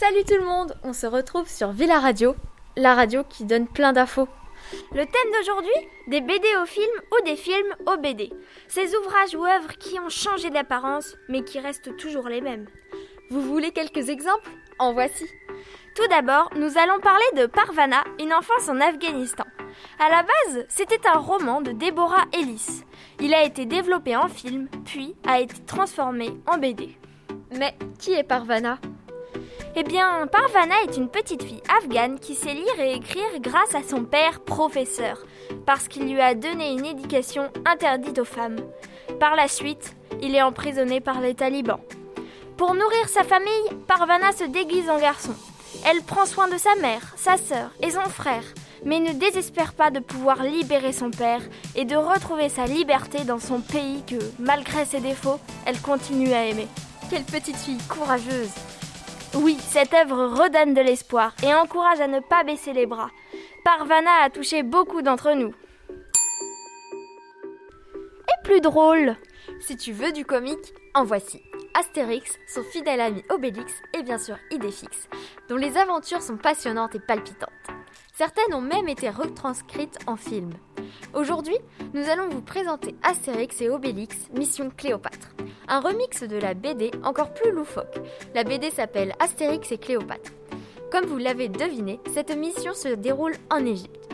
Salut 0.00 0.24
tout 0.26 0.38
le 0.38 0.46
monde, 0.46 0.74
on 0.82 0.94
se 0.94 1.06
retrouve 1.06 1.46
sur 1.46 1.72
Villa 1.72 2.00
Radio, 2.00 2.34
la 2.74 2.94
radio 2.94 3.22
qui 3.22 3.44
donne 3.44 3.66
plein 3.66 3.92
d'infos. 3.92 4.28
Le 4.92 5.04
thème 5.04 5.32
d'aujourd'hui, 5.34 5.88
des 6.08 6.22
BD 6.22 6.46
au 6.62 6.64
film 6.64 6.90
ou 7.12 7.22
des 7.26 7.36
films 7.36 7.74
au 7.86 7.98
BD. 7.98 8.32
Ces 8.66 8.96
ouvrages 8.96 9.34
ou 9.34 9.44
œuvres 9.44 9.76
qui 9.76 10.00
ont 10.00 10.08
changé 10.08 10.48
d'apparence 10.48 11.16
mais 11.28 11.44
qui 11.44 11.60
restent 11.60 11.94
toujours 11.98 12.30
les 12.30 12.40
mêmes. 12.40 12.66
Vous 13.30 13.42
voulez 13.42 13.72
quelques 13.72 14.08
exemples? 14.08 14.48
En 14.78 14.94
voici. 14.94 15.26
Tout 15.94 16.08
d'abord, 16.08 16.48
nous 16.56 16.78
allons 16.78 17.00
parler 17.00 17.30
de 17.36 17.44
Parvana, 17.44 18.02
une 18.18 18.32
enfance 18.32 18.70
en 18.70 18.80
Afghanistan. 18.80 19.44
À 19.98 20.08
la 20.08 20.22
base, 20.22 20.64
c'était 20.70 21.06
un 21.12 21.18
roman 21.18 21.60
de 21.60 21.72
Deborah 21.72 22.24
Ellis. 22.32 22.84
Il 23.20 23.34
a 23.34 23.44
été 23.44 23.66
développé 23.66 24.16
en 24.16 24.28
film, 24.28 24.66
puis 24.86 25.14
a 25.26 25.40
été 25.40 25.58
transformé 25.66 26.30
en 26.46 26.56
BD. 26.56 26.96
Mais 27.58 27.76
qui 27.98 28.14
est 28.14 28.24
Parvana? 28.24 28.78
Eh 29.76 29.82
bien, 29.84 30.26
Parvana 30.26 30.74
est 30.86 30.96
une 30.96 31.08
petite 31.08 31.42
fille 31.42 31.62
afghane 31.78 32.18
qui 32.18 32.34
sait 32.34 32.54
lire 32.54 32.80
et 32.80 32.94
écrire 32.94 33.40
grâce 33.40 33.74
à 33.74 33.82
son 33.88 34.04
père 34.04 34.40
professeur, 34.40 35.24
parce 35.64 35.86
qu'il 35.86 36.12
lui 36.12 36.20
a 36.20 36.34
donné 36.34 36.72
une 36.72 36.86
éducation 36.86 37.50
interdite 37.64 38.18
aux 38.18 38.24
femmes. 38.24 38.58
Par 39.20 39.36
la 39.36 39.48
suite, 39.48 39.94
il 40.20 40.34
est 40.34 40.42
emprisonné 40.42 41.00
par 41.00 41.20
les 41.20 41.34
talibans. 41.34 41.80
Pour 42.56 42.74
nourrir 42.74 43.08
sa 43.08 43.22
famille, 43.22 43.50
Parvana 43.86 44.32
se 44.32 44.44
déguise 44.44 44.90
en 44.90 44.98
garçon. 44.98 45.34
Elle 45.86 46.02
prend 46.02 46.26
soin 46.26 46.48
de 46.48 46.58
sa 46.58 46.74
mère, 46.76 47.14
sa 47.16 47.36
sœur 47.36 47.70
et 47.80 47.90
son 47.90 48.00
frère, 48.00 48.44
mais 48.84 48.98
ne 48.98 49.12
désespère 49.12 49.72
pas 49.72 49.90
de 49.90 50.00
pouvoir 50.00 50.42
libérer 50.42 50.92
son 50.92 51.10
père 51.10 51.42
et 51.76 51.84
de 51.84 51.96
retrouver 51.96 52.48
sa 52.48 52.66
liberté 52.66 53.24
dans 53.24 53.38
son 53.38 53.60
pays 53.60 54.02
que, 54.06 54.16
malgré 54.38 54.84
ses 54.84 55.00
défauts, 55.00 55.38
elle 55.64 55.80
continue 55.80 56.32
à 56.32 56.46
aimer. 56.46 56.66
Quelle 57.08 57.24
petite 57.24 57.56
fille 57.56 57.78
courageuse 57.88 58.50
oui, 59.34 59.56
cette 59.60 59.94
œuvre 59.94 60.26
redonne 60.26 60.74
de 60.74 60.80
l'espoir 60.80 61.34
et 61.44 61.54
encourage 61.54 62.00
à 62.00 62.08
ne 62.08 62.20
pas 62.20 62.42
baisser 62.42 62.72
les 62.72 62.86
bras. 62.86 63.10
Parvana 63.64 64.10
a 64.24 64.30
touché 64.30 64.62
beaucoup 64.62 65.02
d'entre 65.02 65.32
nous. 65.34 65.54
Et 68.28 68.42
plus 68.44 68.60
drôle 68.60 69.16
Si 69.60 69.76
tu 69.76 69.92
veux 69.92 70.12
du 70.12 70.24
comique, 70.24 70.74
en 70.94 71.04
voici. 71.04 71.42
Astérix, 71.74 72.38
son 72.52 72.64
fidèle 72.64 73.00
ami 73.00 73.22
Obélix 73.30 73.72
et 73.96 74.02
bien 74.02 74.18
sûr 74.18 74.36
Idéfix, 74.50 75.08
dont 75.48 75.56
les 75.56 75.76
aventures 75.78 76.22
sont 76.22 76.36
passionnantes 76.36 76.96
et 76.96 77.00
palpitantes. 77.00 77.50
Certaines 78.14 78.52
ont 78.52 78.60
même 78.60 78.88
été 78.88 79.08
retranscrites 79.08 79.98
en 80.06 80.16
film. 80.16 80.50
Aujourd'hui, 81.14 81.56
nous 81.94 82.08
allons 82.08 82.28
vous 82.28 82.42
présenter 82.42 82.96
Astérix 83.02 83.60
et 83.60 83.70
Obélix, 83.70 84.16
Mission 84.36 84.70
Cléopâtre, 84.76 85.28
un 85.70 85.80
remix 85.80 86.24
de 86.24 86.36
la 86.36 86.54
BD 86.54 86.90
encore 87.04 87.32
plus 87.32 87.52
loufoque. 87.52 88.00
La 88.34 88.44
BD 88.44 88.70
s'appelle 88.70 89.14
Astérix 89.20 89.70
et 89.70 89.78
Cléopâtre. 89.78 90.32
Comme 90.90 91.06
vous 91.06 91.18
l'avez 91.18 91.48
deviné, 91.48 92.00
cette 92.12 92.36
mission 92.36 92.74
se 92.74 92.88
déroule 92.88 93.36
en 93.50 93.64
Égypte. 93.64 94.10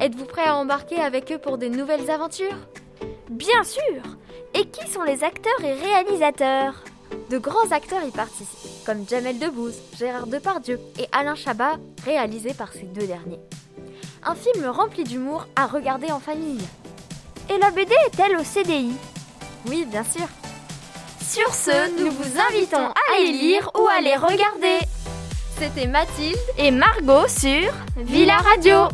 Êtes-vous 0.00 0.24
prêt 0.24 0.44
à 0.44 0.56
embarquer 0.56 1.00
avec 1.00 1.32
eux 1.32 1.38
pour 1.38 1.58
de 1.58 1.66
nouvelles 1.66 2.08
aventures? 2.08 2.56
Bien 3.28 3.64
sûr 3.64 4.02
Et 4.54 4.66
qui 4.66 4.88
sont 4.88 5.02
les 5.02 5.24
acteurs 5.24 5.64
et 5.64 5.74
réalisateurs? 5.74 6.84
De 7.30 7.38
grands 7.38 7.70
acteurs 7.72 8.04
y 8.04 8.10
participent, 8.10 8.84
comme 8.86 9.06
Jamel 9.08 9.38
Debbouze, 9.38 9.80
Gérard 9.98 10.28
Depardieu 10.28 10.78
et 10.98 11.06
Alain 11.12 11.34
Chabat, 11.34 11.78
réalisé 12.04 12.54
par 12.54 12.72
ces 12.72 12.84
deux 12.84 13.06
derniers. 13.06 13.40
Un 14.24 14.36
film 14.36 14.66
rempli 14.66 15.02
d'humour 15.02 15.46
à 15.56 15.66
regarder 15.66 16.12
en 16.12 16.20
famille. 16.20 16.64
Et 17.50 17.58
la 17.58 17.70
BD 17.70 17.92
est-elle 18.06 18.36
au 18.36 18.44
CDI 18.44 18.92
Oui, 19.66 19.84
bien 19.84 20.04
sûr. 20.04 20.28
Sur 21.22 21.54
ce, 21.54 22.02
nous 22.02 22.10
vous 22.10 22.40
invitons 22.50 22.88
à 22.88 23.20
les 23.20 23.32
lire 23.32 23.70
ou 23.78 23.86
à 23.86 24.00
les 24.00 24.16
regarder. 24.16 24.84
C'était 25.58 25.86
Mathilde 25.86 26.36
et 26.58 26.70
Margot 26.72 27.28
sur 27.28 27.72
Villa 27.96 28.38
Radio. 28.38 28.88